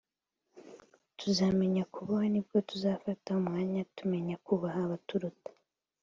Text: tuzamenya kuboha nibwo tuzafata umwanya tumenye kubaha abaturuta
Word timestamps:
tuzamenya 1.19 1.83
kuboha 1.93 2.25
nibwo 2.33 2.57
tuzafata 2.69 3.27
umwanya 3.41 3.81
tumenye 3.95 4.35
kubaha 4.45 4.79
abaturuta 4.87 5.49